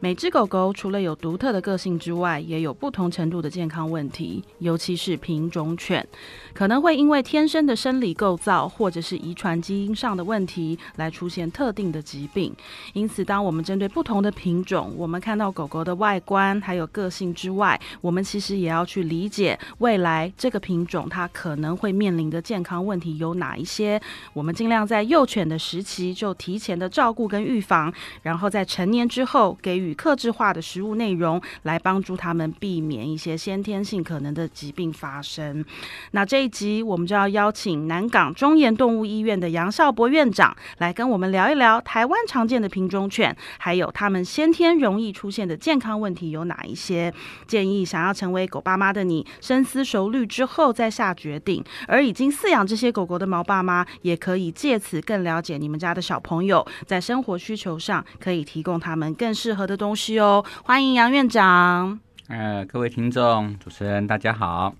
[0.00, 6.06] 每只狗狗除了有独特的个性之外，也有不同程度的健康问题，尤其是品种犬，
[6.52, 12.54] 可能会因为天生的生理构造或者是遗传基因上的问题，来出现特定的疾病。
[12.92, 24.00] 因此，当我们针对不同的品种，我们看到狗狗的外观还有个性之外，我们其实也要去理解未来这个品种它可能会面临的健康问题有哪一些。
[24.34, 27.92] 我们尽量在幼犬的时期就提前的照顾跟预防，
[28.22, 35.64] 然后在成年之后给予与克制化的食物内容，来帮助他们避免一些先天性可能的疾病发生。
[36.10, 47.12] 那这一集我们就要邀请南港中研动物医院的杨少博院长来跟我们聊一聊台湾常见的品种犬，还有他们先天容易出现的健康问题有哪一些。
[47.46, 51.62] 建议想要成为狗爸妈的你，深思熟虑之后再下决定。
[51.86, 60.44] 而已经饲养这些狗狗的毛爸妈，也可以借此更了解你们家的小朋友在生活需求上，可以提供他们更适合的东西哦。
[60.64, 62.00] 欢迎杨院长。
[62.28, 64.74] 呃，各位听众、主持人，大家好。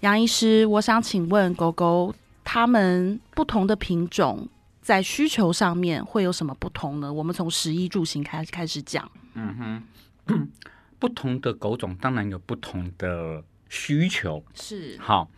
[0.00, 4.48] 杨医师，我想请问狗狗它们不同的品种
[4.82, 7.12] 在需求上面会有什么不同呢？
[7.12, 9.10] 我们从食衣住行开开始讲。
[9.34, 9.82] 嗯
[10.26, 10.48] 哼，
[10.98, 14.44] 不同的狗种当然有不同的需求。
[14.54, 15.28] 是，好，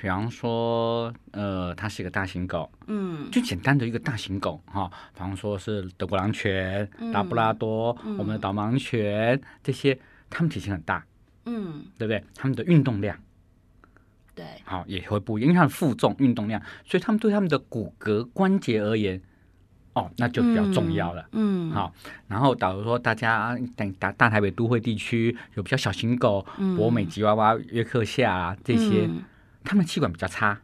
[0.00, 3.28] 比方说，呃，它是一个大型狗，嗯。
[3.32, 9.98] 最简单的一个大型狗哈，比方说是德国狼犬、拉布拉多、我们的导盲犬这些，
[10.30, 11.04] 它们体型很大，
[11.46, 12.22] 嗯，对不对？
[12.36, 13.18] 它们的运动量。
[14.36, 19.20] 对，好也会不一样，因为它的负重、运动量，所以它们对它们的骨骼关节而言，
[19.94, 21.28] 哦，那就比较重要了。
[21.32, 21.92] 嗯，好，
[22.28, 26.46] 然后假如说大家等大大台北都会地区有比较小型狗，
[26.76, 29.24] 博美吉娃娃、约克夏啊这些，嗯
[29.64, 30.60] 它们气管比较差，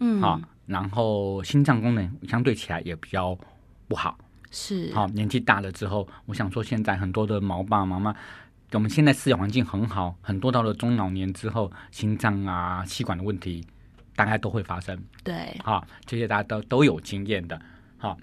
[0.00, 3.38] 嗯，好，然后心脏功能相对起来也比较
[3.86, 4.18] 不好。
[4.50, 8.14] 是，好，年纪大了之后，我想说现在很多的毛爸妈妈，
[8.72, 13.64] 我们现在饲养环境很好，很多到了中老年之后，心脏啊、气管的问题
[14.16, 14.98] 大概都会发生。
[15.22, 17.60] 对，好，这些大家都都有经验的。
[17.98, 18.16] 好，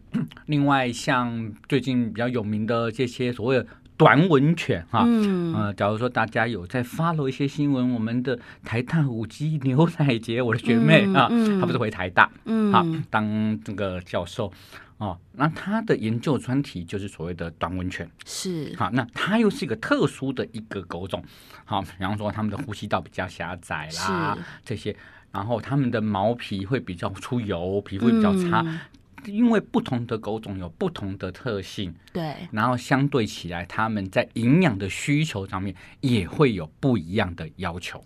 [0.48, 3.68] 另外像最近比较有名的这些所谓的
[3.98, 11.30] 短吻犬哈，嗯，呃，假如说大家有在 follow 一些新闻，我们的台大五 G 牛奶节，我的学妹啊，
[11.60, 14.52] 她不是回台大嗯，啊当这个教授
[14.98, 18.10] 哦，那她的研究专题就是所谓的短吻犬。
[18.26, 21.24] 是，好，那它又是一个特殊的一个狗种，
[21.64, 24.96] 好，比方说它们的呼吸道比较狭窄啦是，这些，
[25.32, 28.80] 然后它们的毛皮会比较出油，皮肤会比较差，嗯
[29.28, 38.04] 因为不同的狗种有不同的特性，对，然后相对起来，它们在营养的需求上面也会有不一样的要求。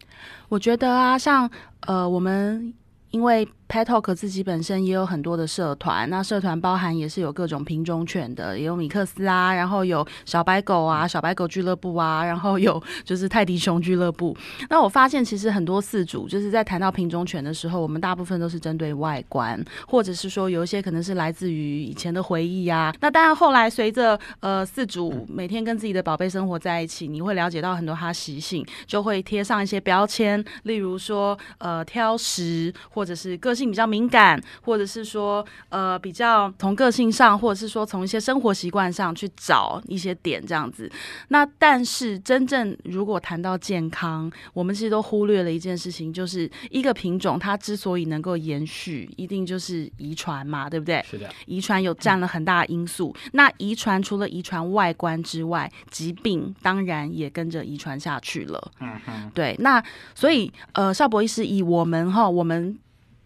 [0.48, 1.50] 我觉得啊，像
[1.82, 2.74] 呃，我们
[3.12, 14.36] 因为 Pet Talk 自己本身也有很多的社团，那社团包含也是有各种品种犬的，也有米克斯啊，然后有小白狗啊、小白狗俱乐部啊，然后有就是泰迪熊俱乐部。
[14.72, 22.92] 那我发现其实很多饲主就是在谈到品种犬的时候，我们大部分都是针对外观，或者是说有一些可能是来自于以前的回忆啊。
[23.02, 40.90] 那当然后来随着呃饲主每天跟自己的宝贝生活在一起，你会了解到很多它习性，就会贴上一些标签，例如说呃挑食，或者是个性比较敏感，或者是说呃比较从个性上，或者是说从一些生活习惯上去找一些点这样子。
[41.28, 51.04] 那但是真正如果谈到健康，我们其实都忽略了一件事情，就是一个品种它之所以能够延续，一定就是遗传嘛，对不对？
[51.04, 53.14] 是的，遗传有占了很大的因素。
[53.34, 58.72] 那遗传除了遗传外观之外，疾病当然也跟着遗传下去了。
[58.80, 59.84] 嗯哼，对，那
[60.16, 62.78] 所以呃，邵博医师以我们哈，我们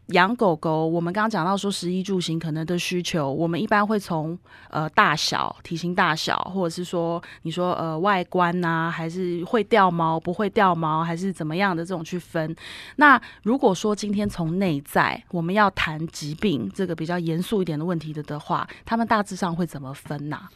[0.08, 4.38] 养狗狗，我们刚刚讲到说食衣住行可能的需求，我们一般会从
[4.70, 12.54] 呃大小、体型大小，或者是说你说呃外观呐、还是会掉毛不会掉毛，还是怎么样的这种去分。
[12.98, 20.50] 那如果说今天从内在我们要谈疾病这个比较严肃一点的问题的的话，他们大致上会怎么分呐、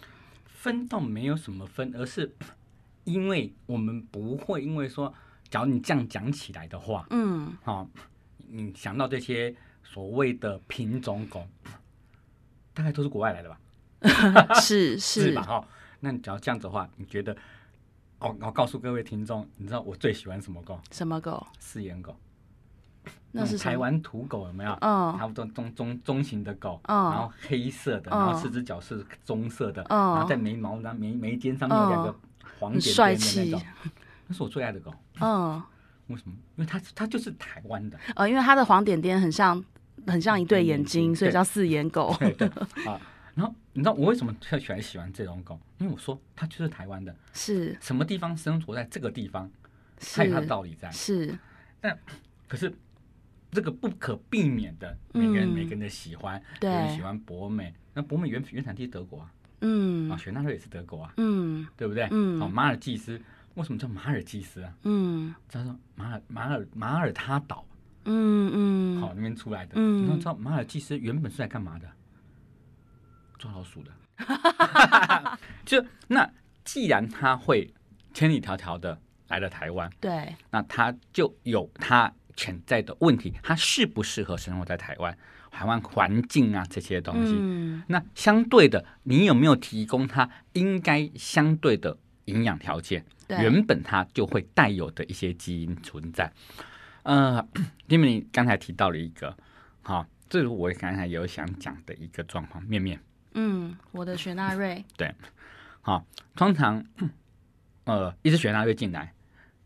[0.46, 2.36] 分倒没有什么分，而是
[3.06, 5.14] 因为我们不会因为说，
[5.50, 7.88] 假如你这样讲起来的话，嗯，好、
[8.48, 11.48] 你想到这些所谓的品种狗，
[12.74, 13.60] 大概都是国外来的吧？
[14.62, 15.42] 是是吧？
[15.42, 15.68] 哈、
[16.00, 17.36] 那你只要这样子的话，你觉得？
[18.20, 20.80] 哦，我告诉各位听众，你知道我最喜欢什么狗？
[20.92, 21.46] 什么狗？
[21.60, 22.16] 四眼狗。
[23.32, 24.72] 那是台湾土狗有没有？
[24.82, 32.16] 嗯差不多中中中型的狗，嗯然后黑色的，嗯然后四只脚是棕色的，嗯然后在眉毛上眉眉尖上面有两个
[32.60, 33.62] 黄点点的那种，
[34.28, 34.92] 那是我最爱的狗。
[35.20, 35.62] 嗯
[36.08, 36.36] 为什么？
[36.56, 39.64] 因为它它就是台湾的，呃，因为它的黄点点很像
[40.06, 42.16] 很像一对眼睛，所以叫四眼狗。
[42.20, 42.48] 对对
[42.86, 43.00] 啊。
[43.36, 45.60] 然后你知道我为什么特喜欢喜欢这种狗？
[45.78, 47.78] 因为我说它就是台湾的，是。
[47.80, 49.48] 什么地方生活在这个地方，
[50.16, 50.90] 它有它的是道理在。
[50.90, 51.38] 是，
[52.48, 52.74] 可是
[53.52, 55.54] 这个不可避免的，每个人、嗯。
[55.54, 59.32] 每个人的喜欢，有对人喜欢博美，那博美原原产地是德国啊，
[59.62, 60.10] 嗯。
[60.10, 61.68] 啊，雪纳瑞也是德国啊，嗯。
[61.78, 62.08] 对不对？
[62.10, 62.42] 嗯。
[62.42, 63.22] 哦，马尔济斯
[63.58, 64.74] 为什么叫马尔济斯啊？
[64.84, 67.66] 嗯他说马尔马尔马尔他岛，
[68.06, 69.74] 嗯嗯，好、那边出来的。
[69.76, 71.88] 嗯你知道马尔济斯原本是来干嘛的？
[73.38, 73.92] 抓老鼠的。
[75.66, 76.30] 就那
[76.64, 77.74] 既然他会
[78.14, 85.18] 千里迢迢的来了台湾，对，那他就有他潜在的问题，他适不适合生活在台湾？
[85.50, 87.36] 台湾环境啊这些东西。
[87.36, 91.98] 嗯那相对的，你有没有提供他应该相对的
[92.28, 93.04] 营养条件？
[93.28, 96.32] 原本它就会带有的一些基因存在。
[97.04, 97.46] 呃，
[97.88, 99.36] 因为你刚才提到了一个，
[99.82, 102.98] 好、这是我刚才有想讲的一个状况，面面。
[103.34, 105.14] 嗯，我的雪纳瑞，对
[105.82, 106.82] 好、通常，
[107.84, 109.14] 呃，一只雪纳瑞进来，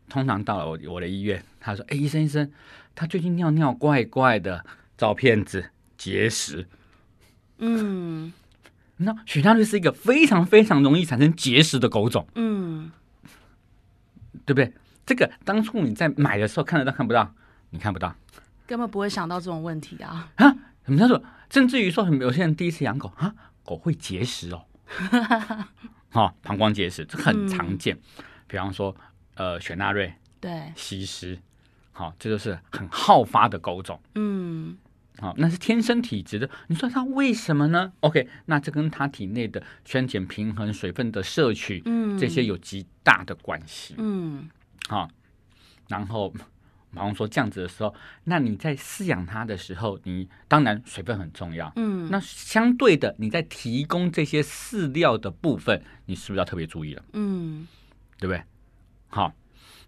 [0.08, 2.50] 通常到了我我的医院，他说：“哎，医生医生，
[2.94, 4.64] 他最近尿尿怪怪的，
[4.98, 6.66] 照片子结石。
[7.58, 8.32] 嗯”
[8.98, 12.90] 那雪纳瑞是一个非常非常容易产生结石的狗种，嗯
[14.44, 14.72] 对不对？
[15.04, 17.34] 这个当初你在买的时候看得到看不到？
[17.70, 18.14] 你看不到
[18.66, 20.30] 根本不会想到这种问题啊。
[20.36, 20.54] 啊？
[20.84, 21.22] 什么叫做？
[21.50, 23.34] 甚至于说，有些人第一次养狗啊，
[23.64, 24.64] 狗会结石哦，
[26.10, 27.98] 好、膀胱结石，这很常见。
[28.46, 28.94] 比方说，
[29.34, 31.38] 呃，雪纳瑞、对，西施，
[31.92, 34.00] 好、这就是很好发的狗种。
[34.14, 34.76] 嗯
[35.18, 36.48] 好、那是天生体质的。
[36.68, 43.94] 你说它为什么呢？OK，那这跟他体内的酸碱平衡、水分的摄取嗯，这些有极大的关系。
[43.98, 44.48] 嗯
[44.88, 45.08] 好、
[45.88, 46.32] 然后，
[46.90, 47.94] 马红说这样子的时候，
[48.24, 51.72] 那你在饲养它的时候，你当然水分很重要。
[51.76, 57.02] 嗯，那相对的，你在提供这些饲料的部分，你是不是要特别注意了？
[57.12, 57.66] 嗯
[58.18, 58.42] 对不对？
[59.08, 59.32] 好，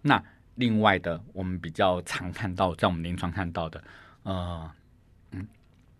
[0.01, 0.23] 那
[0.55, 3.83] 另外的，我们比较常看到，在我们临床看到的，
[4.23, 4.33] 呃，
[4.63, 4.71] 嗯，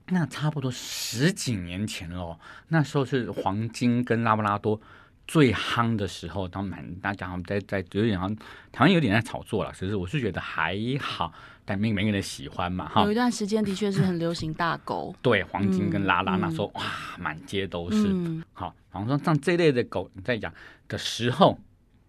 [0.08, 4.80] 那差不多十几年前喽，那时候是黄金跟拉布拉多
[5.28, 8.36] 最夯的时候，当然大家好像在在有点好像
[8.72, 11.34] 台湾有点在炒作了，其实我是觉得还好，
[11.66, 16.84] 但每每个人喜欢嘛，哈有一，段时间的确是很流行大狗， 对，黄金跟拉拉、嗯那时候哇，
[17.18, 18.06] 满街都是。
[18.08, 20.54] 嗯好，然后说像这类的狗，你在养
[20.88, 21.60] 的时候，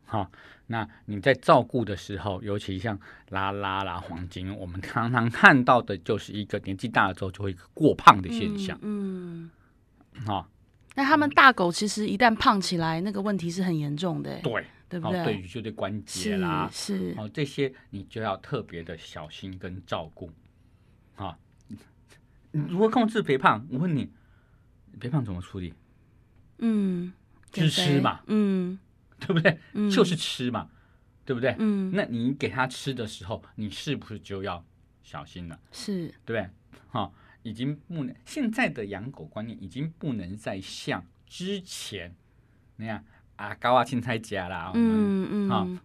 [0.04, 0.30] 好，
[0.68, 2.98] 那你在照顾的时候，尤其像
[3.28, 9.50] 拉拉啦、黄金，我们常常看到的就是一个年纪大了之后就会过胖的现象，嗯。
[10.26, 10.46] 哦、
[10.94, 15.24] 那他们大狗其实一旦胖起来，那个问题是很严重的，对，好，对不对？
[15.24, 20.30] 对于就对关节啦，是，哦，这些你就要特别的小心跟照顾，
[21.16, 21.36] 啊，
[22.50, 23.66] 你如何控制肥胖？
[23.70, 24.10] 我问你，
[24.98, 25.74] 肥胖怎么处理？
[26.60, 27.12] 嗯，
[27.52, 28.78] 就是吃嘛，嗯
[29.18, 29.58] 对不对？
[29.72, 30.70] 嗯，就是吃嘛，
[31.24, 31.54] 对不对？
[31.58, 34.64] 嗯那你给他吃的时候，你是不是就要
[35.02, 35.58] 小心了？
[35.72, 36.50] 是对不对？
[36.90, 42.14] 哈、已经不能现在的养狗观念已经不能再像之前
[42.76, 43.04] 那样
[43.36, 45.80] 啊高啊青菜夹啦，嗯，好嗯嗯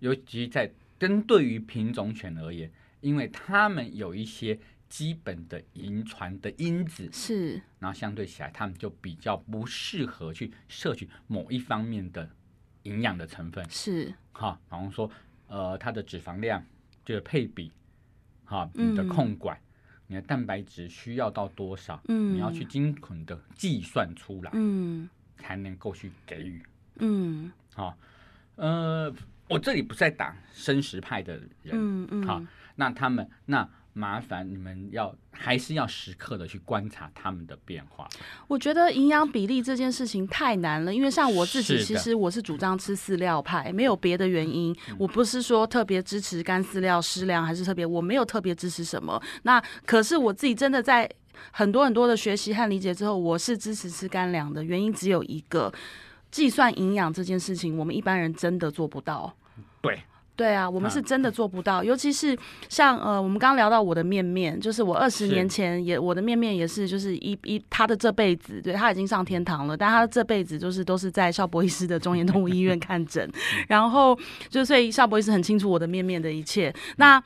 [0.00, 12.28] 尤其在针对于品种犬而言，因为它们有一些基本的遗传的因子，是然后相对起来，它们就比较不适合去摄取某一方面的
[12.86, 13.68] 营养的成分。
[13.68, 14.14] 是。
[14.32, 15.10] 哈，比方说，
[15.48, 16.62] 呃，它的脂肪量
[17.04, 17.72] 就是配比，
[18.44, 19.08] 哈，你的嗯。
[19.08, 19.58] 控管，
[20.06, 22.34] 你的蛋白质需要到多少，嗯。
[22.34, 25.08] 你要去精准的计算出来，嗯。
[25.38, 26.62] 才能够去给予。
[27.00, 27.50] 嗯。
[27.74, 27.96] 哈，
[28.56, 29.12] 呃，
[29.48, 32.26] 我这里不在打生食派的人，嗯嗯。
[32.26, 32.42] 好
[32.74, 38.06] 那他们那麻烦你们要还是要时刻的去观察他们的变化。
[38.46, 44.76] 我觉得营养比例这件事情太难了，因为像我自己，其实我是主张吃饲料派，没有别的原因。
[44.88, 49.20] 嗯我不是说特别支持干饲料湿粮，还是特别我没有特别支持什么。
[49.44, 51.08] 那可是我自己真的在
[51.50, 54.62] 很多很多的学习和理解之后，我是支持吃干粮的。
[54.62, 55.72] 原因只有一个，
[56.30, 59.34] 计算营养这件事情，我们一般人真的做不到。
[59.80, 60.02] 对，
[60.36, 62.36] 对啊，我们啊是真的做不到，尤其是
[62.68, 73.28] 像呃，我们刚刚聊到我的面面，就是我二十年前也我的面面也是，就是一一他的这辈子，对他已经上天堂了，但他这辈子就是都是在邵博医师的中研动物医院看诊，
[73.66, 74.16] 然后
[74.50, 77.22] 就所以邵博医师很清楚我的面面的一切，那。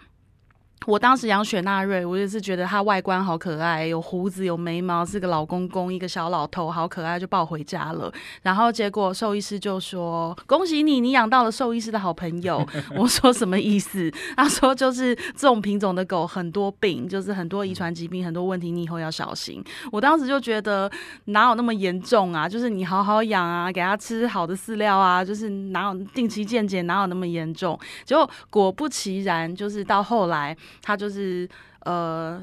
[0.87, 8.10] 我当时养雪纳瑞，我也是觉得它外观好可爱，有胡子有眉毛，是个老公公，一个小老头，好可爱，就抱回家了。
[8.42, 12.66] 然后结果兽医师就说：“恭喜你，你养到了兽医师的好朋友。
[12.96, 14.10] ”我说什么意思？
[14.34, 19.62] 他说就是这种品种的狗很多病，就是很多遗传疾病，很多问题，你以后要小心。
[19.92, 20.90] 我当时就觉得
[21.26, 22.49] 哪有那么严重啊？
[22.49, 27.78] 就是你好好养啊，给它吃好的饲料啊，就是哪有定期健检，哪有那么严重？
[28.06, 30.56] 结果果不其然，就是到后来。
[30.83, 31.49] 他就是
[31.85, 32.43] 呃，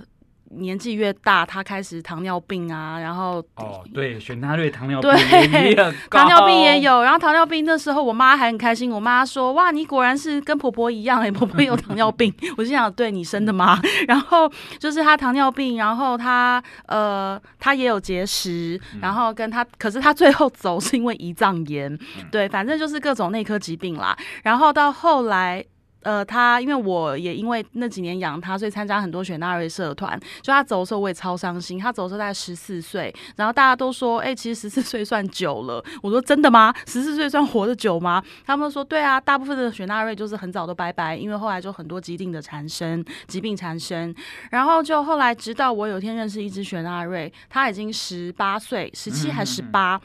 [0.52, 5.76] 年纪越大，他开始糖尿病啊，然后哦，对，选他瑞糖尿病对，
[6.10, 7.04] 糖尿病也有。
[7.04, 8.90] 然后糖尿病那时候，我妈还很开心。
[8.90, 12.34] 我妈说：“哇，你果然是跟婆婆一样哎，婆婆有糖尿病。
[12.56, 22.00] ”我心想：“对你生的吗？” 然后就是他糖尿病，然后他呃，他也有结石，然后跟他，可是他最后走是因为胰脏炎。
[22.32, 24.18] 对，反正就是各种内科疾病啦。
[24.44, 25.66] 然后到后来。
[26.04, 30.18] 呃，他因为我也因为那几年养他，所以参加很多雪纳瑞社团。
[30.42, 31.78] 就他走的时候，我也超伤心。
[31.78, 35.84] 他走的时候大概十四岁，然后大家都说，哎，其实十四岁算久了。
[36.02, 36.74] 我说真的吗？
[36.86, 38.24] 十四岁算活得久吗？
[38.46, 44.14] 他们说对啊，大部分的雪纳瑞就是很早都拜拜，因为后来就很多疾病的产生，疾病产生。
[44.52, 50.00] 然后就后来，直到我有一天认识一只雪纳瑞，他已经十八岁，十七还十八。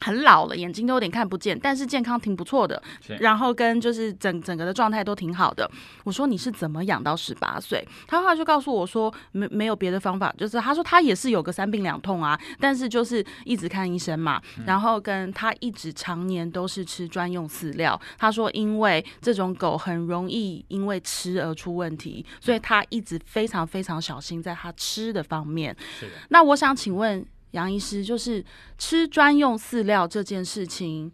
[0.00, 2.80] 很老了，眼睛都有点看不见，但是健康挺不错的。
[3.18, 5.68] 然后跟就是整整个的状态都挺好的。
[6.04, 7.86] 我说你是怎么养到十八岁？
[8.06, 14.40] 他后来就告诉我说没没有别的方法，就是他说他也是有个三病两痛啊，但是就是一直看医生嘛。
[14.66, 17.98] 然后跟他一直常年都是吃专用饲料。
[18.18, 25.74] 他说因为这种狗很容易因为吃而出问题，所以他一直非常非常小心在他吃的方面。
[25.98, 26.12] 是的。
[26.28, 27.26] 那我想请问。
[27.56, 28.44] 杨医师，就是
[28.76, 31.10] 吃专用饲料这件事情，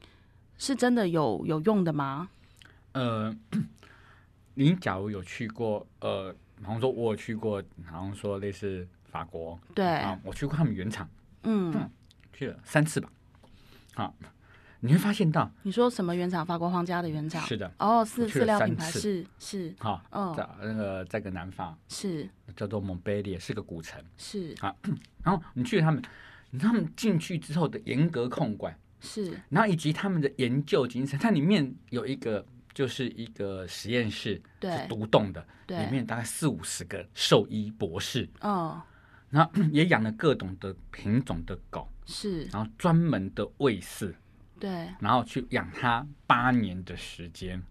[0.59, 2.29] 是真的有有用的吗？
[2.93, 3.35] 呃，
[4.55, 11.09] 您假如有去过，呃，好像说我有去过，好像说类似法国，对，啊，我去过他们原厂，
[11.45, 11.73] 嗯，
[12.33, 13.09] 去了三次吧。
[13.95, 14.13] 好，
[14.81, 16.45] 你会发现到，你说什么原厂？
[16.45, 17.41] 法国皇家的原厂？
[17.47, 24.75] 是的，哦，是饲料品牌是是，好，嗯，在那个在个南方，是叫做蒙贝利，是个古城，是啊，
[25.23, 26.03] 然后你去他们。
[26.59, 32.45] 他们进去之后的严格控管是，然后以及他们的研究精神，它里面有一个
[32.75, 38.83] 就是一个实验室，对，独栋的，对，里面大概四五十个兽医博士，哦，
[39.31, 44.15] 然后也养了各种的品种的狗，是，然后专门的喂饲，
[44.61, 47.63] 对，然后去养它八年的时间，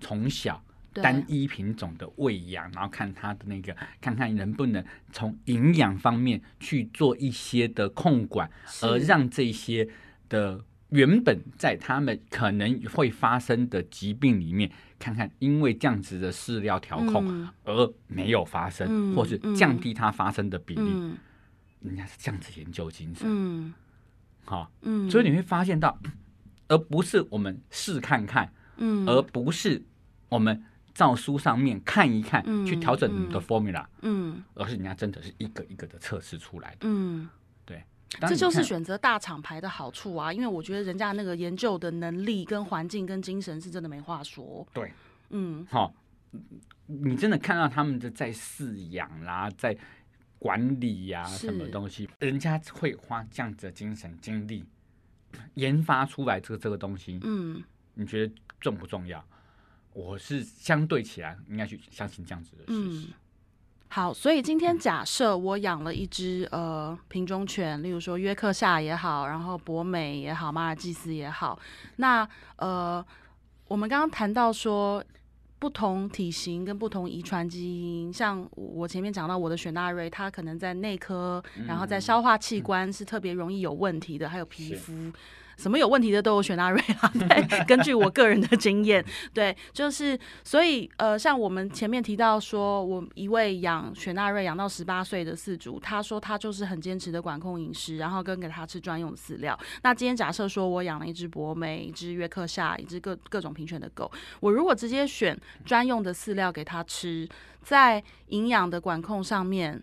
[0.00, 0.62] 从小。
[1.02, 8.50] 单一品种的喂养，然后看它的那个，看看能不能从营养方面去做一些的控管，
[8.82, 9.88] 而让这些
[10.28, 21.14] 的原本在他们可能会发生的疾病里面，看看因为这样子的饲料调控而没有发生，或是降低它发生的比例。
[21.80, 23.74] 人家是这样子研究精神，嗯，
[24.44, 25.98] 好，嗯，所以你会发现到，
[26.68, 29.82] 而不是我们试看看，嗯，而不是
[30.28, 30.62] 我们。
[30.94, 37.28] 照书上面看一看，去调整你的 formula，嗯，而是人家真的是一个一个的测试出来的，嗯，
[37.66, 37.84] 对，
[38.20, 44.92] 这就是选择大厂牌的好处啊，因为我觉得人家那个研究的能力、跟环境、跟精神是真的没话说，对，
[45.30, 45.92] 嗯，好，
[46.86, 49.76] 你真的看到他们的在饲养啦，在
[50.38, 54.64] 管理呀，什么东西，人家会花这样子的精神精力
[55.54, 57.60] 研发出来这个这个东西，嗯，
[57.94, 59.24] 你觉得重不重要？
[59.94, 63.06] 我是相对起来应该去相信这样子的事实。
[63.88, 71.56] 好，所以今天假设我养了一只呃品种犬，例如说约克夏也好，然后博美也好，马尔济斯也好，
[71.96, 73.04] 那呃，
[73.68, 75.04] 我们刚刚谈到说
[75.60, 85.12] 不同体型跟不同遗传基因，像我前面讲到我的雪纳瑞，它可能在内科，然后在消化器官是特别容易有问题的，还有皮肤。
[85.56, 87.10] 什么有问题的都有雪纳瑞啊？
[87.14, 99.58] 对，根据我个人的经验，对，就是所以呃，像我们前面提到说，我一位养雪纳瑞养到十八岁的饲主，他说他就是很坚持的管控饮食，然后跟给他吃专用饲料。
[99.82, 107.28] 那今天假设说我养了一只博美、一只约克夏、一只各各种品犬的狗，我如果直接选专用的饲料给他吃，
[107.62, 109.82] 在营养的管控上面，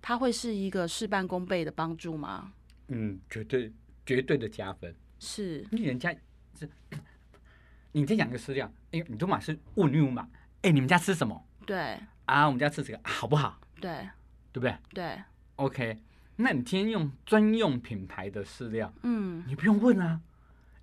[0.00, 2.52] 它会是一个事半功倍的帮助吗？
[2.88, 3.72] 嗯，绝对
[4.04, 4.94] 绝对的加分。
[5.26, 6.14] 是，你人家
[6.56, 6.68] 是，
[7.90, 10.28] 你再养个饲料，哎，你都嘛是问你嘛，
[10.62, 11.44] 哎，你们家吃什么？
[11.66, 13.60] 对，啊，我们家吃这个好不好？
[13.80, 14.08] 对，
[14.52, 14.76] 对不对？
[14.94, 15.18] 对
[15.56, 15.98] ，OK，
[16.36, 20.20] 那你今天用专用品牌的饲料，嗯，你不用问啊，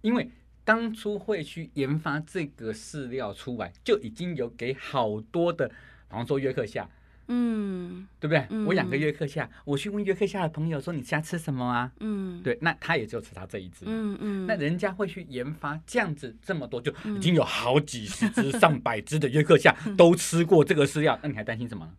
[0.02, 0.30] 因为
[0.66, 5.76] 当初会去研发这个饲料出来，就已经有给好多的，比
[6.10, 6.90] 方说约克夏，
[7.28, 8.46] 嗯对不对？
[8.50, 11.92] 嗯我养个约克夏，我去问约克夏的朋友说你家吃什么啊？
[12.00, 13.92] 嗯，对，那他也就吃他这一只嘛。
[13.94, 21.92] 嗯嗯，那人家会去研发这样子这么多，就已经有好几十只、上百只的约克夏 都吃过这个饲料，那你还担心什么呢？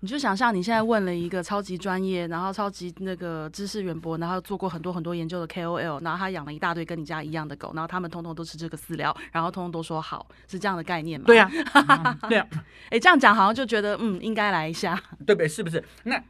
[0.00, 11.26] 你就想象你现在问了一个超级专业，然后超级那个知识渊博，然后做过很多很多研究的 KOL，然后他养了一大堆跟你家一样的狗，然后他们通通都吃这个饲料，然后通通都说好，是这样的概念吗？
[11.26, 12.46] 对呀、 啊，对呀、
[12.90, 14.94] 哎，这样讲好像就觉得嗯，应该来一下。
[15.24, 15.48] 对不对？
[15.48, 15.82] 是不是？
[16.04, 16.22] 那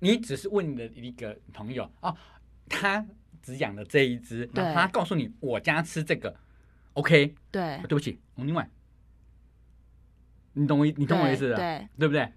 [0.00, 2.14] 你只是问你的一个朋友哦，
[2.68, 3.04] 他
[3.42, 6.36] 只养了这一只，他告诉你我家吃这个
[6.92, 7.34] ，OK？
[7.50, 8.68] 对，对不起，我另外，
[10.52, 12.30] 你懂我你懂我意思的，对，对不对？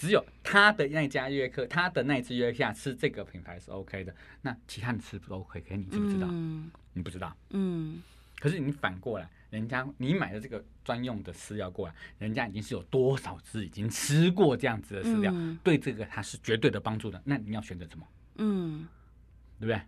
[0.00, 5.60] 只有他的那家约客，他的那一只约克夏吃这个品牌是 OK 的，那其他的吃不 OK？
[5.60, 6.26] 可是你知不知道？
[6.30, 7.36] 嗯你不知道。
[7.50, 8.02] 嗯，
[8.38, 17.20] 可是你反过来，人家你买的这个专用的饲料过来，人家已经是有多少只已经吃过这样子的饲料，嗯对这个它是绝对的帮助的。
[17.22, 18.06] 那你要选择什么？
[18.36, 18.88] 嗯。
[19.58, 19.78] 对不对？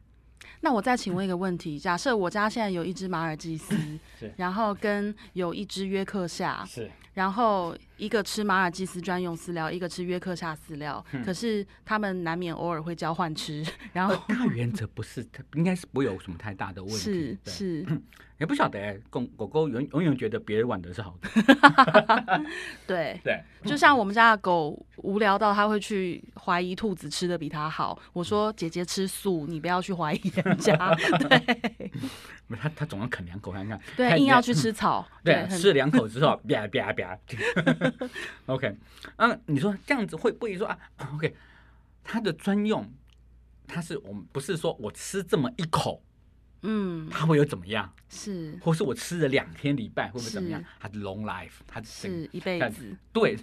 [0.61, 3.75] 那我再请问一个问题：假设我家现在有一只马尔济斯
[4.19, 16.99] 是，然后跟有一只约克夏，是然后一个吃马尔济斯专用饲料，一个吃约克夏饲料，嗯可是他们难免偶尔会交换吃，然后大原则不是，它应该是不会有什么太大的问题。
[16.99, 17.87] 是是，
[18.41, 21.29] 也不晓得哎，狗狗狗永永远觉得别人玩的是好的。
[22.87, 30.95] 对， 对，就像我们家的狗无聊到它会去怀疑兔子吃的比它好，我说姐姐吃素，你不要去怀疑人家，
[31.29, 31.91] 对
[32.57, 33.81] 他他总要啃两口看看。
[33.97, 37.19] 对，硬要去吃草， 对，很吃两口之后， 啪啪啪。
[38.47, 38.77] OK，
[39.17, 40.79] 嗯，你说这样子会不会说啊
[41.15, 41.35] ？OK，
[42.05, 42.91] 它的专用，
[43.67, 46.03] 它是我们不是说我吃这么一口，
[46.63, 50.67] 嗯它会有怎么样，是或是我吃了两天礼拜会不会怎么样是？
[50.81, 53.39] 它是 long life，它整是一辈子，对。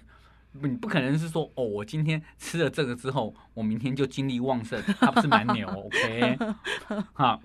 [0.54, 6.38] 你不可能是说哦，我今天吃了这个之后，我明天就精力旺盛，它不是蛮牛，OK？
[7.14, 7.42] 好，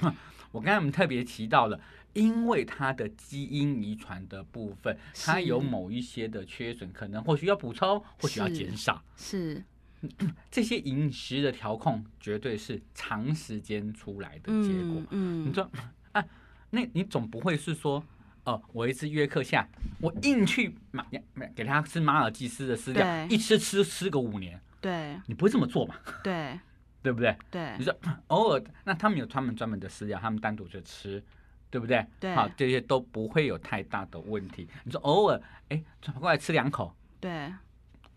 [0.53, 1.79] 我刚才我们特别提到了，
[2.15, 9.03] 因为它的基因遗传的部分，它有某一些的缺损，可能或许要补充，或许要减少。
[9.17, 9.63] 是
[10.51, 15.03] 这些饮食的调控，绝对是长时间出来的结果。
[15.11, 15.71] 嗯嗯，你说
[16.13, 16.25] 啊，
[16.71, 18.05] 那你总不会是说，
[18.45, 19.67] 哦，我一次约克夏，
[20.01, 25.95] 我硬去买买给他吃马尔济斯的饲料，一吃吃吃个五年，对你不会这么做嘛？
[26.23, 26.59] 对
[27.03, 27.37] 对不对？
[27.51, 27.95] 对你说
[28.29, 31.23] 偶尔，那他们有他们专门的饲料，他们单独去吃，
[31.71, 32.07] 对不对？
[32.21, 34.69] 对好，这些都不会有太大的问题。
[34.85, 37.53] 你说偶尔，哎，转过来吃两口，对，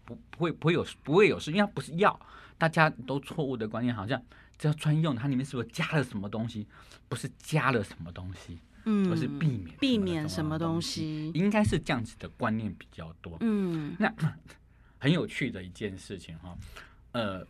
[0.03, 2.19] 不不会不会有不会有事，因为它不是药，
[2.57, 4.21] 大家都错误的观念，好像
[4.57, 6.67] 只要专用，它里面是不是加了什么东西？
[7.09, 13.37] 不是加了什么东西，嗯，而是避免避免什什么东西，应该是这样子的观念比较多。
[13.41, 14.11] 嗯那
[14.97, 16.57] 很有趣的一件事情哈，
[17.11, 17.45] 呃，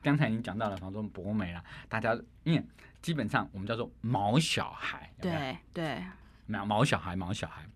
[0.00, 2.64] 刚才已经讲到了房中博美啦，大家因为
[3.02, 6.02] 基本上我们叫做毛小孩，对对，
[6.46, 7.66] 毛毛小孩，毛小孩。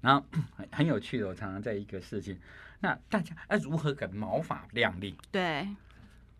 [0.00, 0.24] 然后
[0.56, 2.38] 很很有趣的，我常常在一个事情，
[2.80, 5.16] 那大家哎如何给毛发亮丽？
[5.32, 5.66] 对，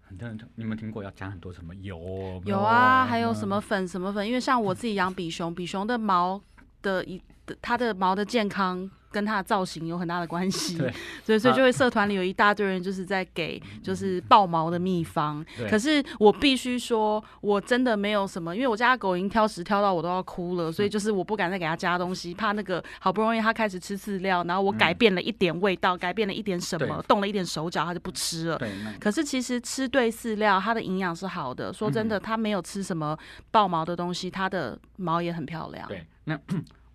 [0.09, 2.41] 很多人你有没有听过要加很多什么油？
[2.45, 6.41] 有啊，还有什么粉什么粉，因为像我自己养比熊，比熊的毛
[6.87, 10.93] 的一的它的毛的健康跟它的造型有很大的关系，对。
[11.25, 15.69] 所以所以啊就会社团里有一大堆人就是在给就是爆毛的秘方，对。
[15.71, 28.59] 可是我必须说，我真的没有什么，因为我家的狗已经挑食挑到我都要哭了，所以就是我不敢再给它加东西，怕那个好不容易它开始吃饲料，然后我改变了一点味道，改变了一点什么，动了一点手脚，它就不吃了。
[28.59, 28.71] 对，
[29.01, 31.73] 可是其实吃对饲料，它的营养是好的。
[31.73, 33.17] 说真的，它没有吃什么
[33.51, 35.89] 爆毛的东西，它的毛也很漂亮。
[35.89, 36.39] 对，那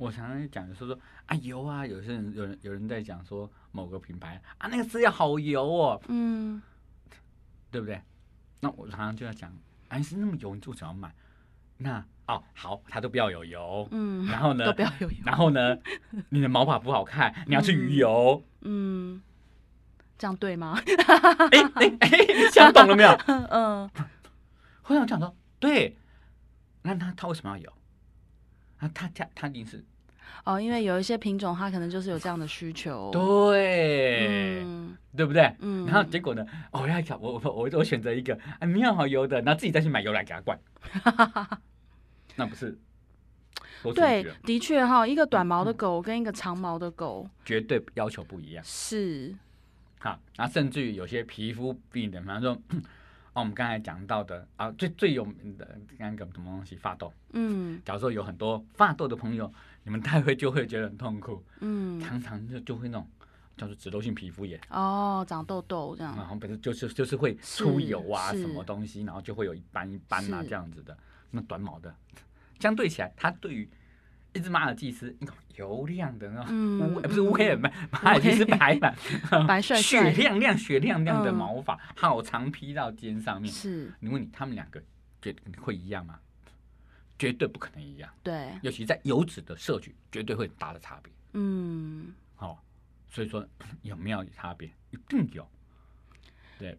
[0.01, 6.59] 我常常讲的是说啊油啊，有些人有人有人在讲说某个品牌啊那个饲料好油哦，嗯，
[7.69, 8.01] 对不对？
[8.61, 9.55] 那我常常就要讲，
[9.89, 11.13] 哎是那么油，你为什么要买？
[11.77, 15.17] 那哦好，它都不要有油，嗯，然后呢 都不要有油。
[15.23, 15.77] 然后呢，
[16.29, 18.43] 你的毛发不好看，你要去鱼油。
[18.61, 19.21] 嗯，
[20.17, 20.79] 这样对吗？
[20.81, 23.11] 哎哎哎，你想懂了没有？
[23.27, 23.87] 嗯，
[24.81, 25.95] 后来我讲说，对，
[26.81, 27.71] 那他他为什么要有？
[28.79, 29.85] 啊，他他他一定是
[30.45, 33.09] 哦，因为有一些品种它可能就是有这样的需求。
[33.11, 35.53] 对，嗯对不对？
[35.59, 36.45] 嗯，然后结果呢？
[36.71, 40.57] 哦，我要想，我我我我选择一个啊没有好油的，然后自己再去买油来给它灌，
[42.35, 42.77] 那不是
[43.95, 48.63] 对，的确哈，一个短毛嗯的狗跟一个长毛的狗绝对要求不一样。
[48.63, 49.35] 是，
[49.99, 52.51] 好，然后甚至于有些皮肤病的，比方说，
[53.33, 57.11] 哦，我们刚才讲到的啊，最最有名的那个什么东西，发痘。
[57.33, 59.51] 嗯假如说有很多发痘的朋友，
[59.83, 63.07] 你们待会就会觉得很痛苦，嗯，常常就就会那种，
[63.57, 70.97] 叫做脂漏性皮肤炎，哦，长痘痘这样，然后本身就是就是会出油啊，什么东西，然后就会有一斑一斑啊这样子的。
[71.31, 71.95] 那短毛的，
[72.59, 73.69] 相对起来，它对于
[74.33, 78.95] 一只马尔济斯那种油亮的那种嗯乌，呃不是乌黑的，马尔济斯白版，
[79.47, 79.81] 白帅。
[79.81, 81.35] 雪亮亮、雪亮亮的嗯。
[81.35, 83.51] 毛发，好长披到肩上面。
[83.51, 84.81] 是，你问你，他们两个
[85.21, 86.19] 觉得会一样吗？
[87.21, 91.13] 绝对不可能一样，对，尤其在油脂的摄取，绝对会有大的差别。
[91.33, 92.57] 嗯，哦，
[93.11, 93.47] 所以说
[93.83, 94.67] 有没有差别？
[94.89, 95.47] 一定有。
[96.57, 96.75] 对，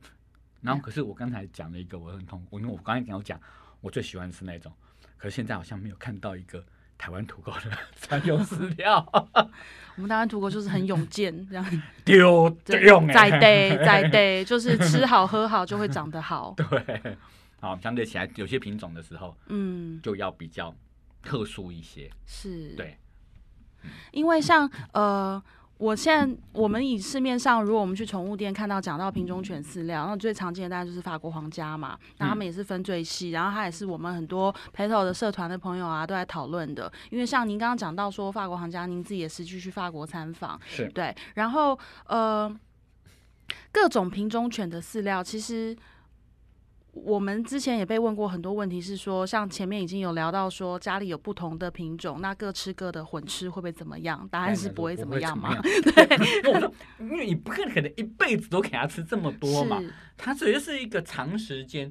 [0.61, 3.40] 然后可是我刚才讲了一个我很痛，苦因为我刚才跟我讲，
[3.81, 4.72] 我最喜欢的是那种，
[5.16, 6.64] 可是现在好像没有看到一个
[6.98, 9.07] 台湾土狗的专用饲料，
[9.94, 17.16] 我们台湾土狗就是很勇健，这样， 丢对用在地，在地， 就是吃好喝好就会长得好，对，
[17.62, 20.75] 好，相对起来有些品种的时候嗯，就要比较
[21.22, 22.98] 特殊一些，是，对，
[24.11, 25.42] 因为像呃。
[25.79, 36.92] 我现在我们以市面上，如果我们去宠物店看到讲到品种犬饲料，那最常见的当然就是法国皇家嘛，那他们也是分最细，然后它也是我们很多 e t 的社团的朋友啊都在讨论的。
[37.11, 40.88] 因为像您刚刚讲到说法国皇家，您自己也是去去法国参访，是。
[40.90, 42.48] 对，然后呃，
[43.72, 45.77] 各种品种犬的饲料，其实
[46.92, 54.28] 我们之前也被问过很多问题，是说像前面已经有聊到说家里有不同的品种，那各吃各的，混吃会不会怎么样？
[54.31, 55.57] 答案是不会怎么样嘛。
[55.62, 56.18] 对，
[56.52, 61.90] 我说，因为你不可能一辈子都给他吃这么多嘛，是，它只是一个长时间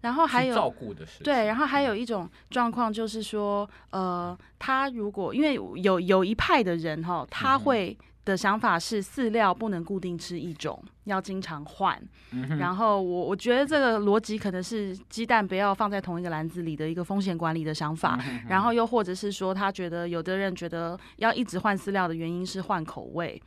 [0.00, 1.24] 然后还有照顾的事情。
[1.24, 12.00] 对，然后还有一种状况就是说，呃，他如果因为有有一派的人哈，他会的想法是饲料不能固定吃一种，要经常换。
[12.30, 18.18] 嗯，然后我我觉得这个逻辑可能是鸡蛋不要放在同一个篮子里的一个风险管理的想法。
[18.24, 23.40] 嗯然后又或者是说，他觉得有的人觉得要一直换饲料的原因是换口味。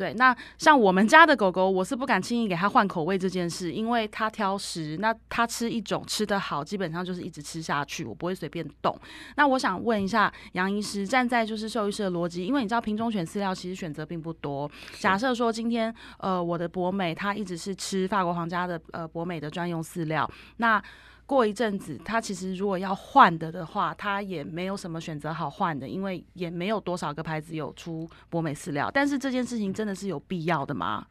[0.00, 4.96] 对，那像我们家的狗狗，我是不敢轻易给它换口味这件事，因为它挑食。
[4.98, 8.98] 那它吃一种吃得好，基本上就是一直吃下去，我不会随便动。
[9.36, 14.70] 那我想问一下杨医师，站在就是兽医师的逻辑，因为你知道品种犬饲料其实选择并不多。
[14.98, 20.82] 假设说今天呃我的博美它一直是吃法国皇家的呃博美的专用饲料，那
[21.30, 28.90] 过一阵子，他其实如果要换的的话，他也没有什么选择好换的，因为也没有多少个牌子有出博美饲料。
[28.92, 31.06] 但是这件事情真的是有必要的吗？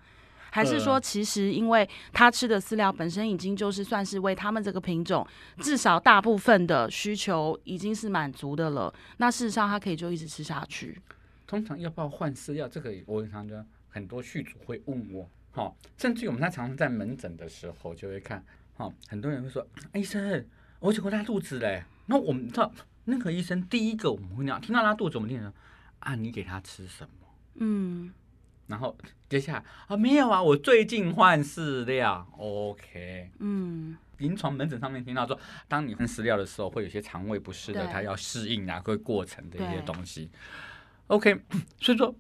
[0.52, 5.26] 还是说，呃其实因为他吃的饲料本身已经就是算是为他们这个品种
[5.60, 11.00] 至少大部分的需求已经是满足的了，那事实上他可以就一直吃下去。
[11.48, 18.44] 通常要不要换饲料，这个我常常很多续主会问我，哈、甚至于我们在常常在门诊的时候就会看，
[18.80, 20.46] 哈、很多人会说，哎医生，
[20.80, 21.84] 我结果拉肚子嘞。
[22.06, 22.72] 那我们知道
[23.04, 25.54] 那个医生第一个我们会那样，听到拉肚子，我们听说
[26.00, 27.28] 啊，你给他吃什么？
[27.56, 28.14] 嗯，
[28.68, 33.30] 然后接下来啊，没有啊，我最近换饲料，OK。
[33.40, 35.38] 嗯，临床门诊上面听到说，
[35.68, 40.30] 当你换饲料的时候，会有些肠胃不适的，对它要适应啊，会过程的一些东西。
[41.08, 41.38] OK，
[41.82, 42.16] 所以说，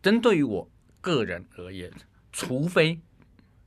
[0.00, 1.90] 针对于我个人而言，
[2.30, 3.00] 除非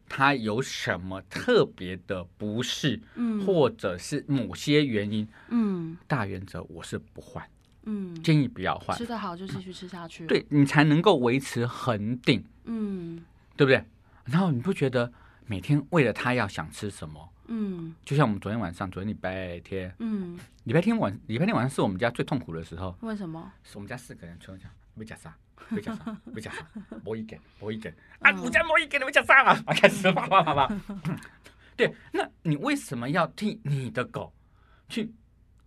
[0.09, 7.47] 他有什么特别的不适，嗯或者是某些原因，嗯大原则我是不换，
[7.83, 13.23] 嗯，建议不要换吃，得好就继续吃下去。，对你才能够维持恒定，嗯
[13.55, 13.83] 对不对？
[14.25, 15.11] 然后你不觉得
[15.45, 17.29] 每天为了他要想吃什么？
[17.49, 23.51] 嗯就像我们昨天晚上，昨天礼拜天，嗯，礼拜天晚，礼拜天晚上是我们家最痛苦的时候，为什么？
[23.63, 25.37] 是我们家四个人全部讲没讲啥，
[25.69, 26.65] 没讲啥， 没讲啥，
[27.05, 29.53] 没一点，没一点啊，我家没一点，你们讲啥啊？
[29.67, 30.75] 啊，开始啪啪啪啪。
[31.75, 34.33] 对，那你为什么要替你的狗
[34.89, 35.13] 去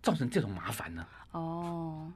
[0.03, 1.07] 造成这种麻烦呢？
[1.31, 2.11] 哦，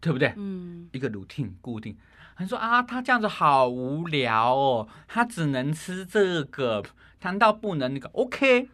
[0.00, 0.32] 对不对？
[0.36, 1.96] 嗯一个 routine 固定，
[2.36, 6.84] 他说啊，他这样子好无聊哦，他只能吃这个，
[7.22, 8.68] 难道不能那个？OK，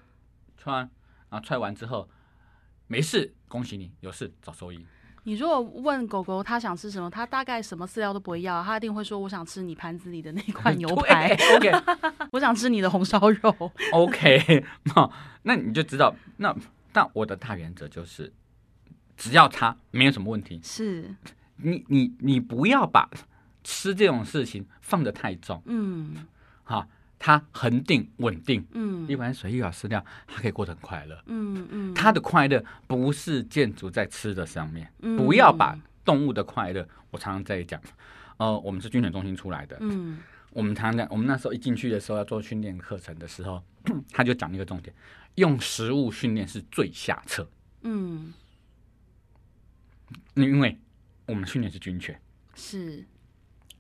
[0.59, 0.91] 穿，
[1.31, 2.11] 然后踹完之后
[2.87, 4.87] 没事，恭喜你，有事找兽医。
[5.25, 11.71] 你如果问狗狗它想吃什么，它大概什么饲料都不会要，它一定会说：“我想吃你盘子里的那 块牛排，OK
[12.33, 13.73] 我想吃你的红烧肉。
[13.93, 15.11] OK， 那
[15.43, 16.55] 那你就知道，那
[16.93, 18.33] 但我的大原则就是，
[19.17, 21.15] 只要它没有什么问题”，是，
[21.57, 23.09] 你你你不要把
[23.63, 26.27] 吃这种事情放得太重嗯。
[26.65, 26.87] 哈，
[27.25, 29.07] 它恒定稳定，嗯。
[29.09, 31.23] 一碗水一碗饲料，它可以过得很快乐。
[31.27, 35.17] 嗯嗯，它的快乐不是建筑在吃的上面，嗯。
[35.17, 37.81] 不要把动物的快乐，我常常在讲，
[38.39, 40.19] 呃，我们是军犬中心出来的，嗯。
[40.51, 43.63] 我们常常讲，我们那时候一进去的时候要做训练课程的时候，
[44.11, 44.93] 他就讲一个重点，
[45.37, 47.49] 用食物训练是最下策，
[47.83, 48.33] 嗯。
[50.35, 50.77] 因为
[51.27, 52.21] 我们训练是军犬，
[52.57, 53.07] 是，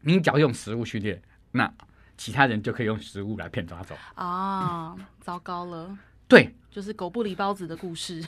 [0.02, 1.74] 你只要用食物训练，那
[2.22, 3.96] 其他人就可以用食物来骗抓走。
[4.14, 8.24] 啊，糟糕了，对，就是狗不理包子的故事。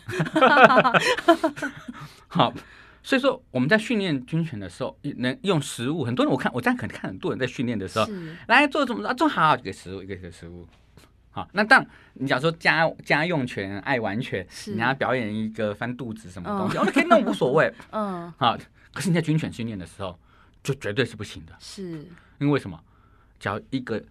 [2.26, 2.52] 好，
[3.04, 10.66] 所以说我们在训练军犬的时候，能用食物，很多人我看我这样可能看很多人在训练的时候，是，来做怎么啊做好，给食物一个一个食物。
[11.30, 17.72] 好，那当你假如说家家用犬、爱玩犬，是你要表演一个翻肚子什么东西，哦，可以那无所谓。
[17.92, 18.58] 嗯，好，
[18.92, 20.18] 可是你在军犬训练的时候，
[20.64, 22.00] 就绝对是不行的，是，
[22.40, 22.76] 因为为什么？
[23.44, 24.02] 只要一个。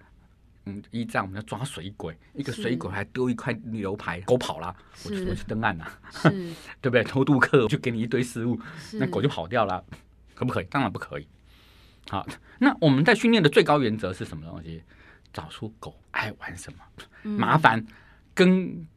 [0.65, 6.29] 嗯，依仗我们要抓水鬼，一个水鬼还丢一块牛排，狗跑了，我是就我去登岸啦，是，
[6.79, 7.03] 对不对？
[7.03, 8.57] 偷渡客就给你一堆食物，
[8.93, 9.83] 那狗就跑掉了，
[10.33, 10.65] 可不可以？
[10.71, 11.27] 当然不可以。
[12.09, 12.25] 好，
[12.59, 14.81] 那我们在训练的最高原则是什么东西？
[15.33, 16.79] 找出狗爱玩什么，
[17.23, 17.85] 嗯麻烦
[18.33, 18.87] 跟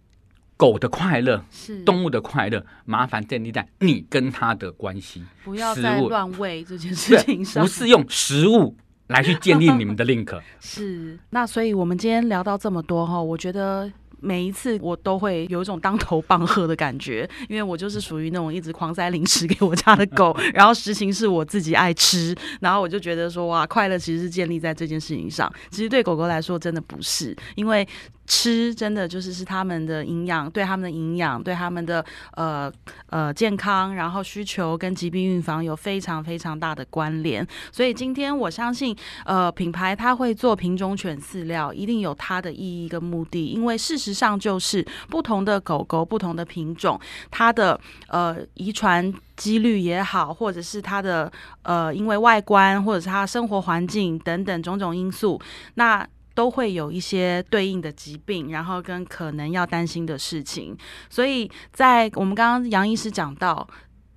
[0.57, 7.68] 狗的快乐、是动物的快乐，麻烦建立在你跟它的关系，不要再乱喂这件事情，上不。
[7.68, 8.77] 是用食物
[9.09, 10.40] 来去建立你们的 link。
[10.61, 13.90] 是，那所以我们今天聊到这么多哈，我觉得。
[14.19, 25.53] 每一次我都会有一种当头棒喝的感觉，因为我就是属于那种一直狂塞零食给我家的狗， 然后实情是我自己爱吃，然后我就觉得说哇，快乐其实是建立在这件事情上。
[25.71, 27.87] 其实对狗狗来说真的不是，因为
[28.27, 32.73] 吃真的就是是他们的营养，对他们的营养，对他们的呃
[33.11, 37.47] 呃健康，然后需求跟疾病预防有非常非常大的关联。
[37.71, 51.31] 所以今天我相信，呃，品牌它会做品种犬饲料，一定有它的意义跟目的，因为事实上就是不同的狗狗、不同的品种，它的呃遗传几率也好，或者是它的
[51.62, 55.41] 呃因为外观或者是它生活环境等等种种因素，
[55.75, 56.07] 那。
[56.37, 60.77] 都会有一些对应的疾病，然后跟可能要担心的事情，
[61.09, 63.66] 所以在我们刚刚杨医师讲到，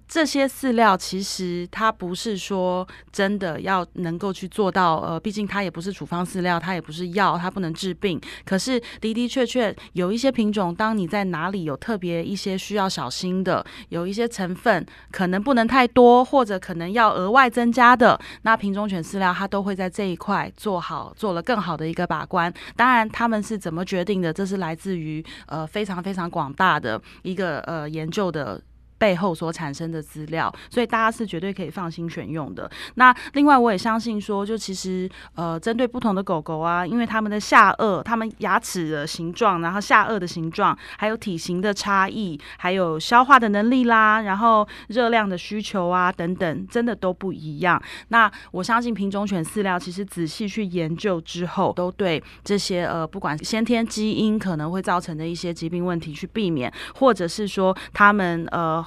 [0.09, 8.19] 这些饲料其实它不是说真的要能够去做到，呃，毕竟它也不是处方饲料，它也不是药，它不能治病。
[8.43, 22.51] 可是的的确确有一些品种，当你在哪里有特别一些需要小心的，有一些成分可能不能太多，或者可能要额外增加的，那品种犬饲料它都会在这一块做好，做了更好的一个把关。
[22.75, 28.59] 当然，他们是怎么决定的，这是来自于呃非常非常广大的一个呃研究的。
[28.99, 32.69] 背后所产生的资料，所以大家是绝对可以放心选用的。
[32.95, 47.81] 那另外，我也相信说，就其实呃，针对不同的狗狗啊，因为它们的下颚、它们牙齿的形状，然后下颚的形状，还有体型的差异，还有消化的能力啦，然后热量的需求啊等等，真的都不一样。
[48.09, 58.85] 那我相信品种犬饲料其实仔细去研究之后，都对这些呃，不管先天基因可能会造成的一些疾病问题去避免，或者是说他们呃。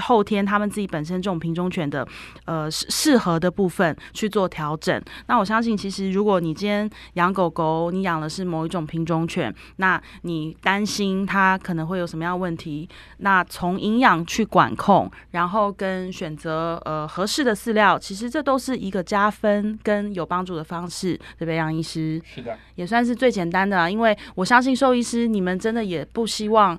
[0.00, 2.06] 后天他们自己本身这种品种犬的
[2.44, 5.02] 呃适适合的部分去做调整。
[5.26, 12.88] 那我相信，其实如果你今天养狗狗，你养的是某一种品种犬，那你担心它可能会有什么样的问题？
[13.18, 22.20] 那从营养去管控，然后跟选择呃合适的饲料，其实这都是一个加分跟有帮助的方式，对不对，杨医师？
[22.24, 26.78] 是的，也算是最简单的啊，因为我相信兽医师你们真的也不希望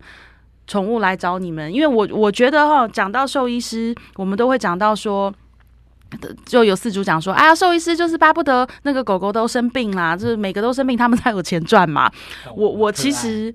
[0.69, 5.34] 宠物来找你们，因为我我觉得哈，讲到兽医师，我们都会讲到说。
[6.43, 12.12] 就有四主讲说，哎呀，兽医师就是巴不得那个狗狗都生病啦，就是每个都生病，他们才有钱赚嘛。
[12.55, 13.53] 我我其实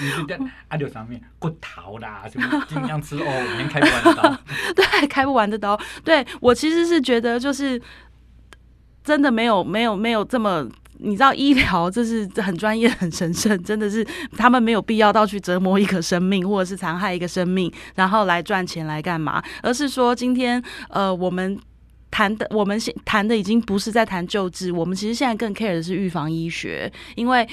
[0.00, 4.38] 你是在阿六上面骨头啦，什么尽量吃哦，每天开不完的刀。
[4.76, 7.82] 对开不完的刀，对我其实是觉得就是
[9.06, 10.68] 真的没有没有没有这么。
[10.98, 14.02] 你知道医疗这是很专业、 很神圣，真的是
[14.34, 19.44] 他们没有必要到去折磨一个生命，或者是残害一个生命，然后来赚钱来干嘛？
[19.62, 21.58] 而是说今天呃，我们
[22.10, 27.46] 谈的，我们现谈的已经不是在谈救治，我们其实现在更 care 的是预防医学，因为。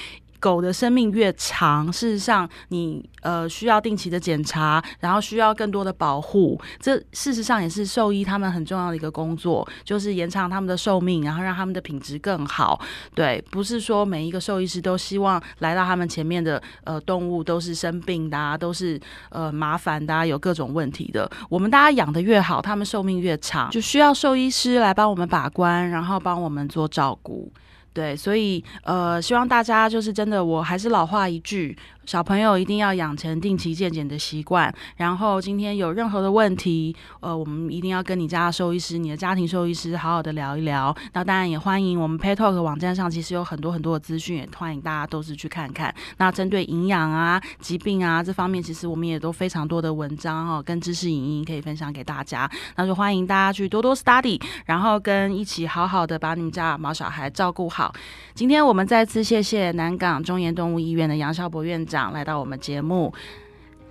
[0.44, 6.60] 狗的生命越长，事实上你呃需要定期的检查，然后需要更多的保护。
[6.82, 12.78] 这事实上也是兽医他们很重要的一个工作，就是延长他们的寿命，然后让他们的品质更好。
[13.16, 21.32] 对，不是说每一个兽医师都希望来到他们前面的呃动物都是生病的、啊，都是呃麻烦的、啊，有各种问题的。
[21.48, 27.50] 我们大家养的越好，他们寿命越长，就需要兽医师来帮我们把关，然后帮我们做照顾。
[27.94, 34.74] 对，所以呃，希望大家就是真的，我还是老话一句，小朋友一定要养成定期健检的习惯。
[34.98, 40.96] 然后今天有任何的问题，呃，我们一定要跟你家的兽医师、你的家庭兽医师好好的聊一聊。
[41.14, 45.94] 那当然也欢迎我们 Pet Talk 网站上其实有很多很多的资讯，也欢迎大家都是去看看。
[46.18, 52.50] 那针对营养啊、疾病啊这方面，其实我们也都非常多的文章哈，跟知识影音可以分享给大家。
[52.76, 57.94] 那就欢迎大家去多多 study，然后跟一起好好的把你们家毛小孩照顾好好。
[58.34, 63.14] 今天我们再次谢谢南港中研动物医院的杨孝博院长来到我们节目，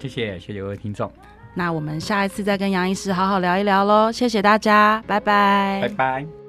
[0.01, 1.11] 谢谢谢谢各位听众，
[1.55, 6.42] 那我们下一次再跟杨医师好好聊一聊喽，谢谢大家，拜拜，拜拜。